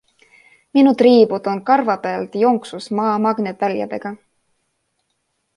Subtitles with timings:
[0.77, 4.15] Minu triibud on karvapealt jonksus Maa magnetväljadega.